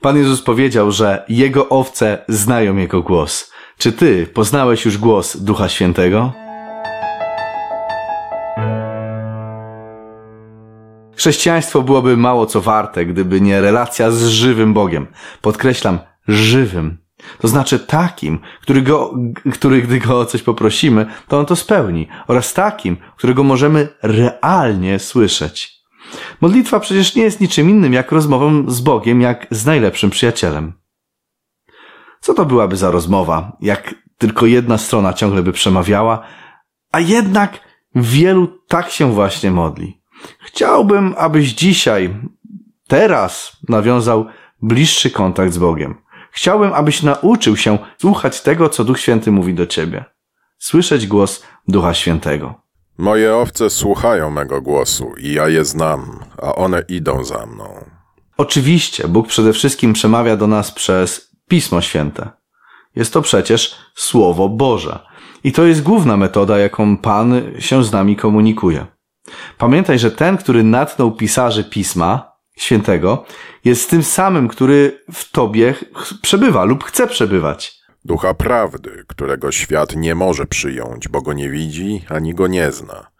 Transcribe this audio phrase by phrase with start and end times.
[0.00, 3.52] Pan Jezus powiedział, że Jego owce znają Jego głos.
[3.78, 6.32] Czy Ty poznałeś już głos Ducha Świętego?
[11.16, 15.06] Chrześcijaństwo byłoby mało co warte, gdyby nie relacja z żywym Bogiem.
[15.42, 15.98] Podkreślam,
[16.28, 16.98] żywym.
[17.40, 19.14] To znaczy takim, który, go,
[19.52, 22.08] który gdy go o coś poprosimy, to on to spełni.
[22.26, 25.79] Oraz takim, którego możemy realnie słyszeć.
[26.40, 30.72] Modlitwa przecież nie jest niczym innym jak rozmową z Bogiem, jak z najlepszym przyjacielem.
[32.20, 36.26] Co to byłaby za rozmowa, jak tylko jedna strona ciągle by przemawiała,
[36.92, 37.60] a jednak
[37.94, 40.00] wielu tak się właśnie modli.
[40.40, 42.16] Chciałbym, abyś dzisiaj,
[42.88, 44.26] teraz nawiązał
[44.62, 45.94] bliższy kontakt z Bogiem.
[46.30, 50.04] Chciałbym, abyś nauczył się słuchać tego, co Duch Święty mówi do ciebie.
[50.58, 52.54] Słyszeć głos Ducha Świętego.
[53.00, 57.84] Moje owce słuchają mego głosu i ja je znam, a one idą za mną.
[58.36, 62.30] Oczywiście, Bóg przede wszystkim przemawia do nas przez Pismo Święte.
[62.96, 64.98] Jest to przecież Słowo Boże.
[65.44, 68.86] I to jest główna metoda, jaką Pan się z nami komunikuje.
[69.58, 73.24] Pamiętaj, że ten, który natnął pisarzy Pisma Świętego,
[73.64, 75.74] jest tym samym, który w Tobie
[76.22, 77.79] przebywa lub chce przebywać.
[78.04, 83.10] Ducha prawdy, którego świat nie może przyjąć, bo go nie widzi ani go nie zna.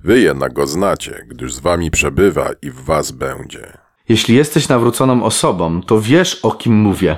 [0.00, 3.78] Wy jednak go znacie, gdyż z wami przebywa i w was będzie.
[4.08, 7.16] Jeśli jesteś nawróconą osobą, to wiesz o kim mówię.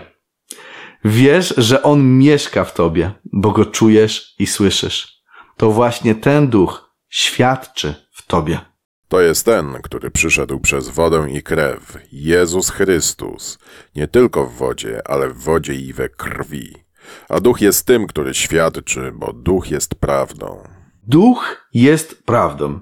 [1.05, 5.23] Wiesz, że on mieszka w tobie, bo go czujesz i słyszysz.
[5.57, 8.61] To właśnie ten duch świadczy w tobie.
[9.09, 13.59] To jest ten, który przyszedł przez wodę i krew, Jezus Chrystus,
[13.97, 16.84] nie tylko w wodzie, ale w wodzie i we krwi.
[17.29, 20.69] A duch jest tym, który świadczy, bo duch jest prawdą.
[21.03, 22.81] Duch jest prawdą.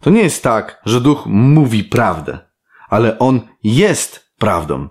[0.00, 2.38] To nie jest tak, że duch mówi prawdę,
[2.88, 4.88] ale on jest prawdą.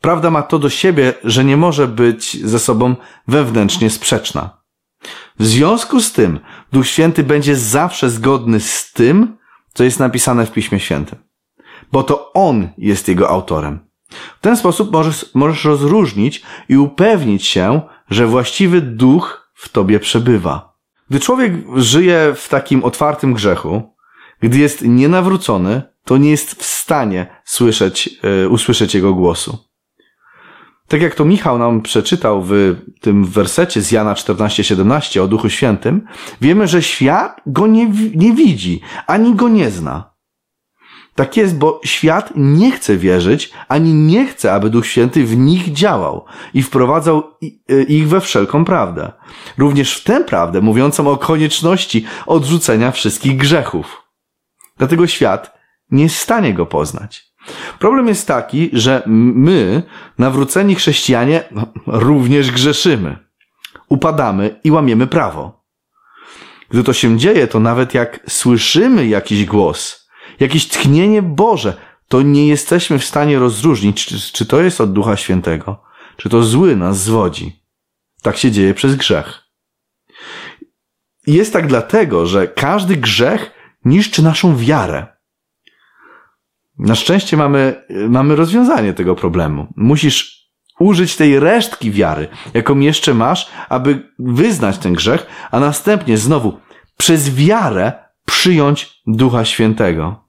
[0.00, 2.96] Prawda ma to do siebie, że nie może być ze sobą
[3.28, 4.62] wewnętrznie sprzeczna.
[5.38, 6.40] W związku z tym
[6.72, 9.36] Duch Święty będzie zawsze zgodny z tym,
[9.74, 11.18] co jest napisane w Piśmie Świętym.
[11.92, 13.91] Bo to On jest jego autorem.
[14.12, 17.80] W ten sposób możesz, możesz rozróżnić i upewnić się,
[18.10, 20.72] że właściwy duch w tobie przebywa.
[21.10, 23.94] Gdy człowiek żyje w takim otwartym grzechu,
[24.40, 29.58] gdy jest nienawrócony, to nie jest w stanie słyszeć, yy, usłyszeć jego głosu.
[30.88, 36.06] Tak jak to Michał nam przeczytał w tym wersecie z Jana 14:17 o Duchu Świętym,
[36.40, 40.11] wiemy, że świat go nie, nie widzi, ani go nie zna.
[41.14, 45.72] Tak jest, bo świat nie chce wierzyć, ani nie chce, aby Duch Święty w nich
[45.72, 46.24] działał
[46.54, 49.12] i wprowadzał e, ich we wszelką prawdę.
[49.58, 54.02] Również w tę prawdę mówiącą o konieczności odrzucenia wszystkich grzechów.
[54.78, 55.58] Dlatego świat
[55.90, 57.32] nie jest w stanie go poznać.
[57.78, 59.82] Problem jest taki, że my,
[60.18, 61.44] nawróceni chrześcijanie,
[61.86, 63.16] również grzeszymy.
[63.88, 65.62] Upadamy i łamiemy prawo.
[66.70, 70.01] Gdy to się dzieje, to nawet jak słyszymy jakiś głos,
[70.42, 71.76] jakieś tchnienie Boże,
[72.08, 75.82] to nie jesteśmy w stanie rozróżnić, czy, czy to jest od Ducha Świętego,
[76.16, 77.62] czy to zły nas zwodzi.
[78.22, 79.42] Tak się dzieje przez grzech.
[81.26, 83.50] Jest tak dlatego, że każdy grzech
[83.84, 85.06] niszczy naszą wiarę.
[86.78, 89.72] Na szczęście mamy, mamy rozwiązanie tego problemu.
[89.76, 90.42] Musisz
[90.78, 96.60] użyć tej resztki wiary, jaką jeszcze masz, aby wyznać ten grzech, a następnie znowu
[96.96, 97.92] przez wiarę
[98.26, 100.21] przyjąć Ducha Świętego.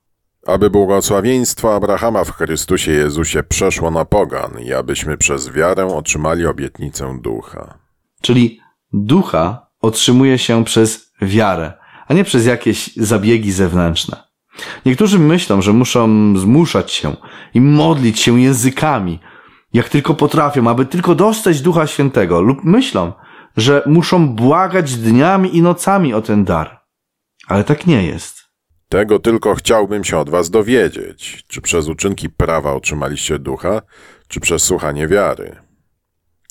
[0.47, 7.19] Aby błogosławieństwo Abrahama w Chrystusie Jezusie przeszło na pogan i abyśmy przez wiarę otrzymali obietnicę
[7.21, 7.77] Ducha.
[8.21, 8.59] Czyli
[8.93, 11.73] Ducha otrzymuje się przez wiarę,
[12.07, 14.23] a nie przez jakieś zabiegi zewnętrzne.
[14.85, 17.15] Niektórzy myślą, że muszą zmuszać się
[17.53, 19.19] i modlić się językami,
[19.73, 23.13] jak tylko potrafią, aby tylko dostać Ducha Świętego, lub myślą,
[23.57, 26.81] że muszą błagać dniami i nocami o ten dar.
[27.47, 28.42] Ale tak nie jest.
[28.93, 31.43] Tego tylko chciałbym się od was dowiedzieć.
[31.47, 33.81] Czy przez uczynki prawa otrzymaliście ducha,
[34.27, 35.55] czy przez słuchanie wiary?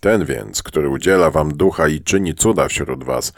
[0.01, 3.33] Ten więc, który udziela wam ducha i czyni cuda wśród was,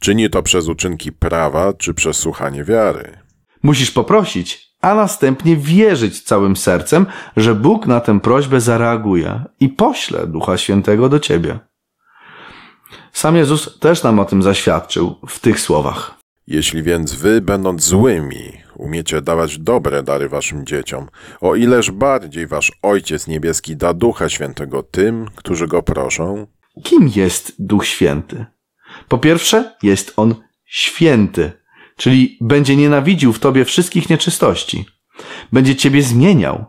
[0.00, 3.18] czyni to przez uczynki prawa, czy przez słuchanie wiary?
[3.62, 7.06] Musisz poprosić, a następnie wierzyć całym sercem,
[7.36, 11.58] że Bóg na tę prośbę zareaguje i pośle Ducha Świętego do ciebie.
[13.12, 16.17] Sam Jezus też nam o tym zaświadczył w tych słowach.
[16.50, 21.06] Jeśli więc wy, będąc złymi, umiecie dawać dobre dary waszym dzieciom,
[21.40, 26.46] o ileż bardziej wasz Ojciec Niebieski da Ducha Świętego tym, którzy go proszą?
[26.84, 28.46] Kim jest Duch Święty?
[29.08, 30.34] Po pierwsze, jest on
[30.64, 31.52] święty,
[31.96, 34.84] czyli będzie nienawidził w tobie wszystkich nieczystości.
[35.52, 36.64] Będzie ciebie zmieniał.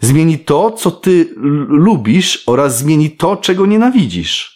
[0.00, 1.34] Zmieni to, co ty
[1.68, 4.55] lubisz oraz zmieni to, czego nienawidzisz.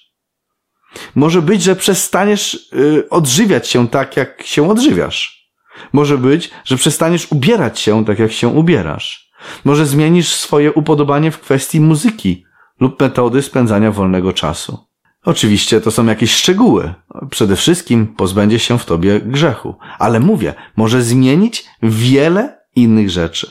[1.15, 5.51] Może być, że przestaniesz y, odżywiać się tak, jak się odżywiasz.
[5.93, 9.31] Może być, że przestaniesz ubierać się tak, jak się ubierasz.
[9.65, 12.45] Może zmienisz swoje upodobanie w kwestii muzyki
[12.81, 14.79] lub metody spędzania wolnego czasu.
[15.25, 16.95] Oczywiście to są jakieś szczegóły.
[17.31, 19.75] Przede wszystkim pozbędzie się w tobie grzechu.
[19.99, 23.51] Ale mówię, może zmienić wiele innych rzeczy.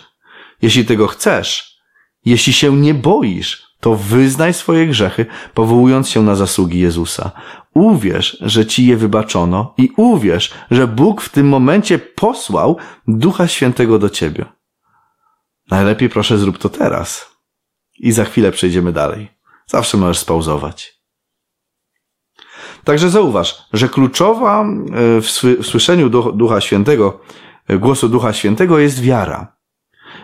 [0.62, 1.78] Jeśli tego chcesz,
[2.26, 7.32] jeśli się nie boisz, to wyznaj swoje grzechy, powołując się na zasługi Jezusa.
[7.74, 12.78] Uwierz, że ci je wybaczono i uwierz, że Bóg w tym momencie posłał
[13.08, 14.46] Ducha Świętego do ciebie.
[15.72, 17.36] Najlepiej proszę zrób to teraz.
[18.00, 19.30] I za chwilę przejdziemy dalej.
[19.66, 21.00] Zawsze możesz spauzować.
[22.84, 27.22] Także zauważ, że kluczowa e, w słyszeniu Ducha Świętego,
[27.68, 29.56] e, głosu Ducha Świętego jest wiara.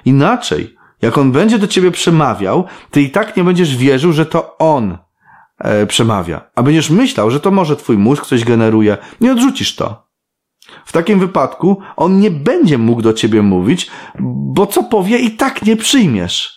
[0.05, 4.57] Inaczej, jak on będzie do ciebie przemawiał, ty i tak nie będziesz wierzył, że to
[4.57, 4.97] on
[5.59, 6.51] e, przemawia.
[6.55, 8.97] A będziesz myślał, że to może twój mózg coś generuje.
[9.21, 10.05] Nie odrzucisz to.
[10.85, 13.91] W takim wypadku on nie będzie mógł do ciebie mówić,
[14.55, 16.55] bo co powie i tak nie przyjmiesz.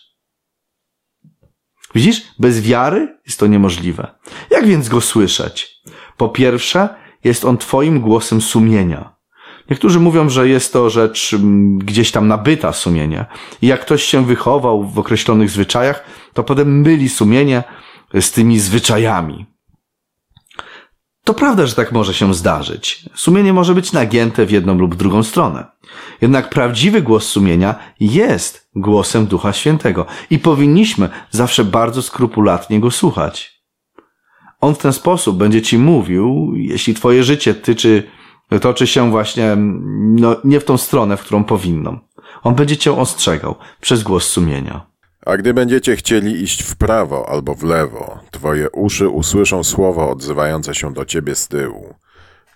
[1.94, 2.23] Widzisz?
[2.38, 4.14] Bez wiary jest to niemożliwe.
[4.50, 5.82] Jak więc go słyszeć?
[6.17, 6.88] Po pierwsze,
[7.25, 9.18] jest on twoim głosem sumienia.
[9.70, 13.26] Niektórzy mówią, że jest to rzecz mm, gdzieś tam nabyta sumienie.
[13.62, 17.65] I jak ktoś się wychował w określonych zwyczajach, to potem myli sumienie
[18.20, 19.47] z tymi zwyczajami.
[21.25, 23.05] To prawda, że tak może się zdarzyć.
[23.15, 25.67] Sumienie może być nagięte w jedną lub drugą stronę.
[26.20, 33.62] Jednak prawdziwy głos sumienia jest głosem Ducha Świętego i powinniśmy zawsze bardzo skrupulatnie go słuchać.
[34.61, 38.03] On w ten sposób będzie ci mówił, jeśli twoje życie tyczy,
[38.60, 39.56] toczy się właśnie
[39.96, 42.00] no, nie w tą stronę, w którą powinno.
[42.42, 44.86] On będzie cię ostrzegał przez głos sumienia.
[45.26, 50.74] A gdy będziecie chcieli iść w prawo albo w lewo, twoje uszy usłyszą słowo odzywające
[50.74, 51.94] się do ciebie z tyłu.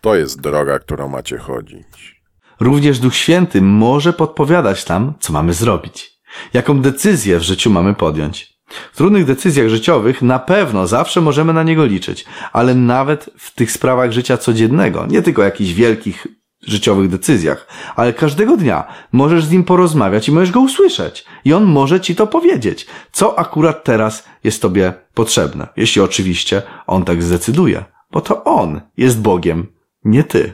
[0.00, 2.22] To jest droga, którą macie chodzić.
[2.60, 6.12] Również Duch Święty może podpowiadać tam, co mamy zrobić.
[6.52, 8.51] Jaką decyzję w życiu mamy podjąć.
[8.92, 13.72] W trudnych decyzjach życiowych na pewno zawsze możemy na niego liczyć, ale nawet w tych
[13.72, 16.26] sprawach życia codziennego, nie tylko jakichś wielkich
[16.66, 17.66] życiowych decyzjach,
[17.96, 21.24] ale każdego dnia możesz z nim porozmawiać i możesz go usłyszeć.
[21.44, 25.68] I on może ci to powiedzieć, co akurat teraz jest tobie potrzebne.
[25.76, 29.66] Jeśli oczywiście on tak zdecyduje, bo to on jest Bogiem,
[30.04, 30.52] nie ty.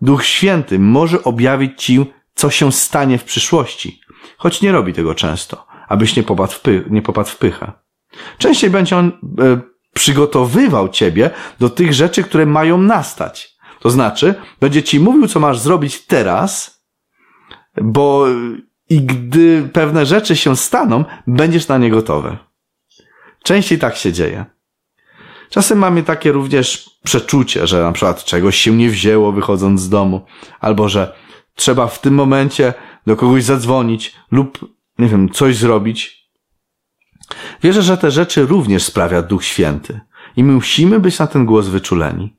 [0.00, 4.00] Duch Święty może objawić ci, co się stanie w przyszłości,
[4.38, 7.72] choć nie robi tego często, abyś nie popadł w, pych, nie popadł w pychę.
[8.38, 9.06] Częściej będzie on
[9.38, 9.60] e,
[9.94, 11.30] przygotowywał ciebie
[11.60, 16.82] do tych rzeczy, które mają nastać to znaczy, będzie ci mówił, co masz zrobić teraz,
[17.82, 18.26] bo
[18.88, 22.36] i gdy pewne rzeczy się staną, będziesz na nie gotowy.
[23.42, 24.44] Częściej tak się dzieje.
[25.50, 30.26] Czasem mamy takie również przeczucie, że na przykład czegoś się nie wzięło wychodząc z domu,
[30.60, 31.16] albo że
[31.54, 32.74] trzeba w tym momencie
[33.06, 36.26] do kogoś zadzwonić lub, nie wiem, coś zrobić.
[37.62, 40.00] Wierzę, że te rzeczy również sprawia Duch Święty
[40.36, 42.36] i my musimy być na ten głos wyczuleni.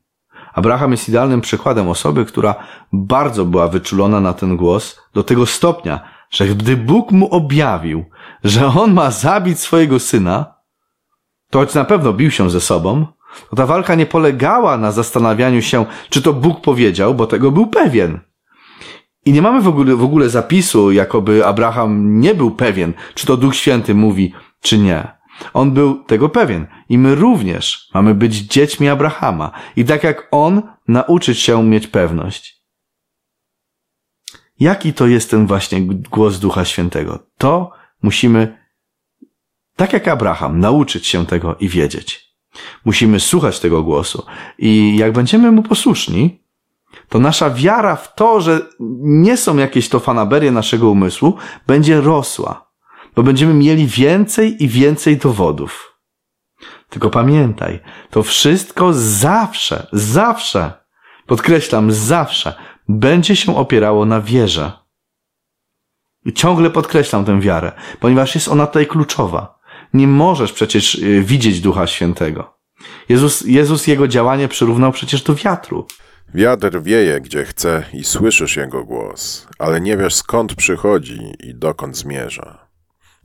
[0.54, 2.54] Abraham jest idealnym przykładem osoby, która
[2.92, 6.00] bardzo była wyczulona na ten głos do tego stopnia,
[6.30, 8.04] że gdy Bóg mu objawił,
[8.44, 10.54] że on ma zabić swojego syna,
[11.50, 13.06] to choć na pewno bił się ze sobą,
[13.50, 17.66] to ta walka nie polegała na zastanawianiu się, czy to Bóg powiedział, bo tego był
[17.66, 18.20] pewien.
[19.28, 23.36] I nie mamy w ogóle, w ogóle zapisu, jakoby Abraham nie był pewien, czy to
[23.36, 25.08] Duch Święty mówi, czy nie.
[25.52, 26.66] On był tego pewien.
[26.88, 29.50] I my również mamy być dziećmi Abrahama.
[29.76, 32.62] I tak jak on, nauczyć się mieć pewność.
[34.60, 37.18] Jaki to jest ten właśnie głos Ducha Świętego?
[37.38, 37.70] To
[38.02, 38.58] musimy,
[39.76, 42.34] tak jak Abraham, nauczyć się tego i wiedzieć.
[42.84, 44.26] Musimy słuchać tego głosu.
[44.58, 46.47] I jak będziemy mu posłuszni,
[47.08, 48.60] to nasza wiara w to, że
[49.00, 52.68] nie są jakieś to fanaberie naszego umysłu, będzie rosła
[53.18, 55.98] bo będziemy mieli więcej i więcej dowodów.
[56.90, 57.80] Tylko pamiętaj,
[58.10, 60.72] to wszystko zawsze, zawsze,
[61.26, 62.54] podkreślam, zawsze
[62.88, 64.72] będzie się opierało na wierze.
[66.24, 69.58] I ciągle podkreślam tę wiarę, ponieważ jest ona tutaj kluczowa.
[69.94, 72.58] Nie możesz przecież y, widzieć Ducha Świętego.
[73.08, 75.86] Jezus, Jezus jego działanie przyrównał przecież do wiatru.
[76.34, 81.96] Wiatr wieje gdzie chce i słyszysz jego głos, ale nie wiesz skąd przychodzi i dokąd
[81.96, 82.68] zmierza.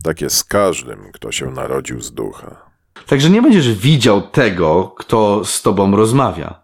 [0.03, 2.69] Tak jest z każdym, kto się narodził z ducha.
[3.07, 6.63] Także nie będziesz widział tego, kto z tobą rozmawia,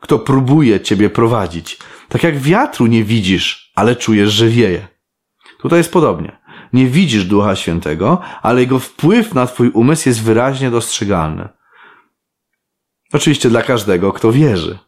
[0.00, 1.78] kto próbuje ciebie prowadzić.
[2.08, 4.88] Tak jak wiatru nie widzisz, ale czujesz, że wieje.
[5.58, 6.40] Tutaj jest podobnie.
[6.72, 11.48] nie widzisz Ducha Świętego, ale jego wpływ na twój umysł jest wyraźnie dostrzegalny.
[13.12, 14.78] Oczywiście dla każdego, kto wierzy.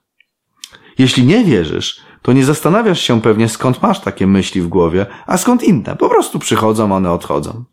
[0.98, 5.36] Jeśli nie wierzysz, to nie zastanawiasz się pewnie skąd masz takie myśli w głowie, a
[5.36, 5.96] skąd inne.
[5.96, 7.64] Po prostu przychodzą, one odchodzą.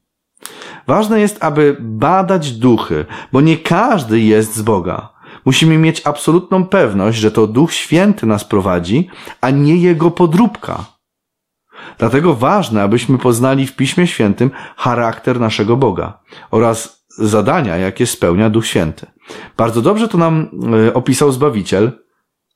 [0.87, 5.09] Ważne jest, aby badać duchy, bo nie każdy jest z Boga.
[5.45, 9.09] Musimy mieć absolutną pewność, że to Duch Święty nas prowadzi,
[9.41, 10.85] a nie Jego podróbka.
[11.97, 16.19] Dlatego ważne, abyśmy poznali w Piśmie Świętym charakter naszego Boga
[16.51, 19.07] oraz zadania, jakie spełnia Duch Święty.
[19.57, 20.49] Bardzo dobrze to nam
[20.87, 21.91] e, opisał Zbawiciel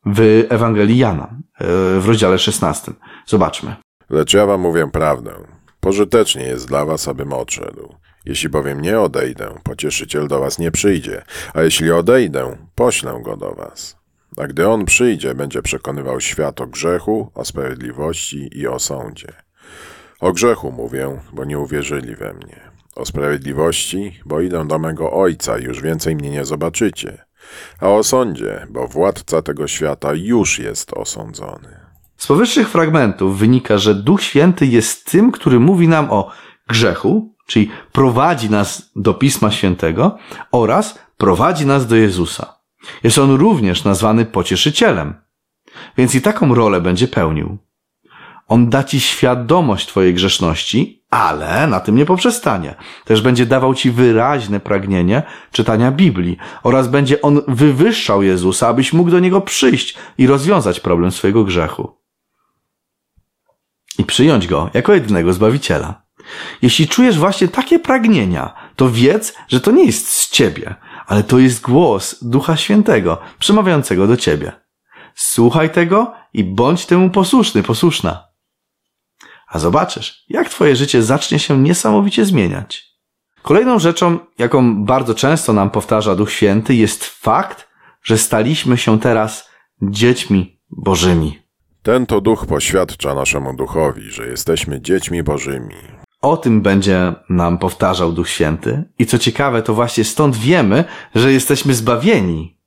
[0.05, 1.65] w Ewangelii Jana, e,
[1.99, 2.91] w rozdziale 16.
[3.25, 3.75] Zobaczmy.
[4.09, 5.33] Lecz ja wam mówię prawdę.
[5.79, 7.95] Pożytecznie jest dla was, abym odszedł.
[8.25, 13.51] Jeśli bowiem nie odejdę, pocieszyciel do was nie przyjdzie, a jeśli odejdę, poślę go do
[13.51, 13.97] was.
[14.37, 19.33] A gdy on przyjdzie, będzie przekonywał świat o grzechu, o sprawiedliwości i o sądzie.
[20.19, 22.71] O grzechu mówię, bo nie uwierzyli we mnie.
[22.95, 27.25] O sprawiedliwości, bo idę do mego ojca już więcej mnie nie zobaczycie.
[27.81, 31.79] A o sądzie, bo władca tego świata już jest osądzony.
[32.17, 36.31] Z powyższych fragmentów wynika, że Duch Święty jest tym, który mówi nam o
[36.67, 40.17] grzechu, czyli prowadzi nas do Pisma Świętego
[40.51, 42.59] oraz prowadzi nas do Jezusa.
[43.03, 45.13] Jest on również nazwany pocieszycielem,
[45.97, 47.57] więc i taką rolę będzie pełnił.
[48.47, 52.75] On da ci świadomość twojej grzeszności, ale na tym nie poprzestanie.
[53.05, 59.11] Też będzie dawał ci wyraźne pragnienie czytania Biblii oraz będzie on wywyższał Jezusa, abyś mógł
[59.11, 61.97] do niego przyjść i rozwiązać problem swojego grzechu.
[63.99, 66.03] I przyjąć go jako jedynego zbawiciela.
[66.61, 70.75] Jeśli czujesz właśnie takie pragnienia, to wiedz, że to nie jest z ciebie,
[71.07, 74.51] ale to jest głos Ducha Świętego przemawiającego do ciebie.
[75.15, 78.32] Słuchaj tego i bądź temu posłuszny, posłuszna.
[79.53, 82.83] A zobaczysz, jak twoje życie zacznie się niesamowicie zmieniać.
[83.41, 87.67] Kolejną rzeczą, jaką bardzo często nam powtarza Duch Święty, jest fakt,
[88.03, 89.49] że staliśmy się teraz
[89.81, 91.39] dziećmi Bożymi.
[91.83, 95.75] Ten to duch poświadcza naszemu duchowi, że jesteśmy dziećmi Bożymi.
[96.21, 98.83] O tym będzie nam powtarzał Duch Święty.
[98.99, 100.83] I co ciekawe, to właśnie stąd wiemy,
[101.15, 102.57] że jesteśmy zbawieni,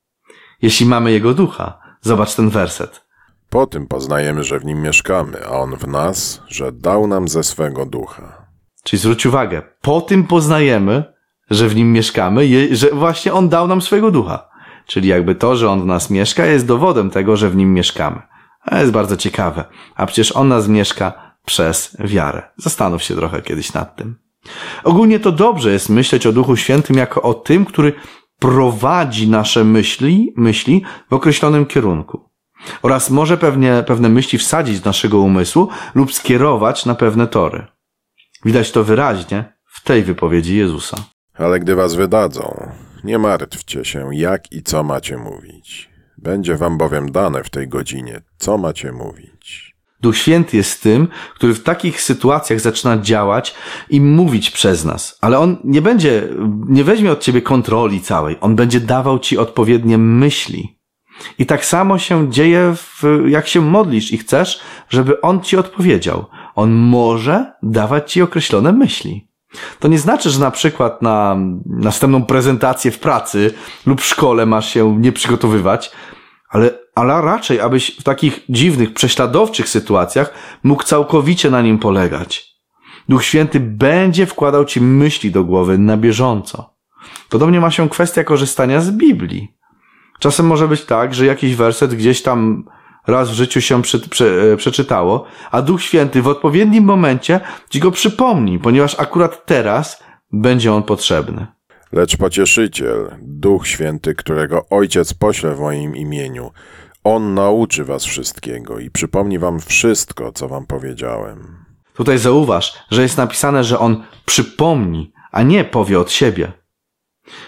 [0.61, 1.79] jeśli mamy Jego ducha.
[2.01, 3.06] Zobacz ten werset.
[3.49, 7.43] Po tym poznajemy, że w nim mieszkamy, a on w nas, że dał nam ze
[7.43, 8.47] swego ducha.
[8.83, 11.03] Czyli zwróć uwagę, po tym poznajemy,
[11.49, 14.49] że w nim mieszkamy, że właśnie on dał nam swojego ducha.
[14.85, 18.21] Czyli jakby to, że on w nas mieszka, jest dowodem tego, że w nim mieszkamy.
[18.69, 19.65] To jest bardzo ciekawe.
[19.95, 22.43] A przecież on nas mieszka przez wiarę.
[22.57, 24.15] Zastanów się trochę kiedyś nad tym.
[24.83, 27.93] Ogólnie to dobrze jest myśleć o Duchu Świętym jako o tym, który
[28.39, 32.26] prowadzi nasze myśli, myśli w określonym kierunku.
[32.81, 37.67] Oraz może pewnie, pewne myśli wsadzić z naszego umysłu lub skierować na pewne tory.
[38.45, 40.97] Widać to wyraźnie w tej wypowiedzi Jezusa.
[41.33, 42.71] Ale gdy was wydadzą,
[43.03, 45.89] nie martwcie się, jak i co macie mówić.
[46.17, 49.75] Będzie wam bowiem dane w tej godzinie, co macie mówić.
[50.01, 53.55] Duch Święty jest tym, który w takich sytuacjach zaczyna działać
[53.89, 55.17] i mówić przez nas.
[55.21, 56.27] Ale on nie będzie,
[56.67, 58.37] nie weźmie od ciebie kontroli całej.
[58.41, 60.76] On będzie dawał ci odpowiednie myśli.
[61.39, 64.59] I tak samo się dzieje, w, jak się modlisz i chcesz,
[64.89, 66.25] żeby on ci odpowiedział.
[66.55, 69.27] On może dawać ci określone myśli.
[69.79, 73.53] To nie znaczy, że na przykład na następną prezentację w pracy
[73.85, 75.91] lub w szkole masz się nie przygotowywać,
[76.49, 80.33] ale, ale raczej, abyś w takich dziwnych, prześladowczych sytuacjach
[80.63, 82.57] mógł całkowicie na nim polegać.
[83.09, 86.77] Duch Święty będzie wkładał ci myśli do głowy na bieżąco.
[87.29, 89.56] Podobnie ma się kwestia korzystania z Biblii.
[90.19, 92.63] Czasem może być tak, że jakiś werset gdzieś tam
[93.07, 97.79] raz w życiu się prze, prze, e, przeczytało, a Duch Święty w odpowiednim momencie ci
[97.79, 101.47] go przypomni, ponieważ akurat teraz będzie on potrzebny.
[101.91, 106.51] Lecz pocieszyciel, Duch Święty, którego Ojciec pośle w moim imieniu,
[107.03, 111.65] On nauczy was wszystkiego i przypomni wam wszystko, co wam powiedziałem.
[111.93, 116.51] Tutaj zauważ, że jest napisane, że On przypomni, a nie powie od siebie.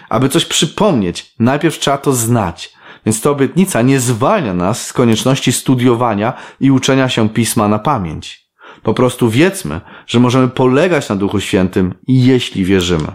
[0.08, 2.72] Aby coś przypomnieć, najpierw trzeba to znać.
[3.06, 8.50] Więc ta obietnica nie zwalnia nas z konieczności studiowania i uczenia się pisma na pamięć.
[8.82, 13.12] Po prostu wiedzmy, że możemy polegać na Duchu Świętym, jeśli wierzymy.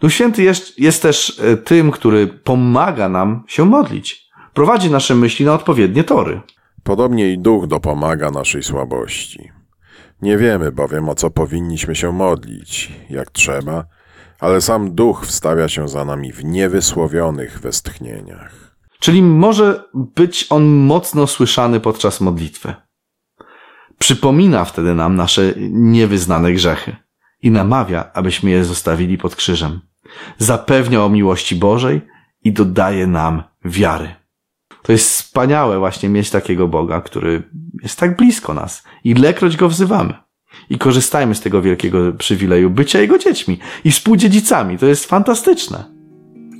[0.00, 4.28] Duch Święty jest, jest też e, tym, który pomaga nam się modlić.
[4.54, 6.40] Prowadzi nasze myśli na odpowiednie tory.
[6.82, 9.50] Podobnie i Duch dopomaga naszej słabości.
[10.22, 13.84] Nie wiemy bowiem, o co powinniśmy się modlić, jak trzeba,
[14.38, 18.76] ale sam Duch wstawia się za nami w niewysłowionych westchnieniach.
[19.00, 22.74] Czyli może być on mocno słyszany podczas modlitwy.
[23.98, 26.96] Przypomina wtedy nam nasze niewyznane grzechy
[27.42, 29.80] i namawia, abyśmy je zostawili pod krzyżem.
[30.38, 32.00] Zapewnia o miłości Bożej
[32.44, 34.14] i dodaje nam wiary.
[34.82, 37.42] To jest wspaniałe właśnie mieć takiego Boga, który
[37.82, 38.84] jest tak blisko nas.
[39.04, 40.14] Ilekroć go wzywamy.
[40.70, 44.78] I korzystajmy z tego wielkiego przywileju bycia Jego dziećmi i współdziedzicami.
[44.78, 45.84] To jest fantastyczne.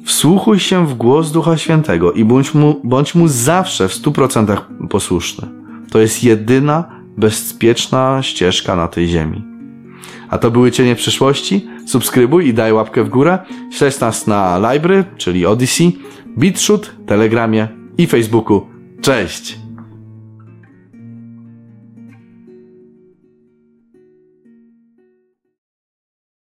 [0.05, 4.69] Wsłuchuj się w głos Ducha Świętego i bądź mu, bądź mu zawsze w stu procentach
[4.91, 5.49] posłuszny.
[5.91, 6.85] To jest jedyna
[7.17, 9.45] bezpieczna ścieżka na tej ziemi.
[10.29, 11.67] A to były Cienie Przyszłości.
[11.87, 13.39] Subskrybuj i daj łapkę w górę.
[13.73, 15.99] Śledź nas na Library, czyli Odyssey,
[16.39, 18.67] BitShoot, Telegramie i Facebooku.
[19.01, 19.68] Cześć!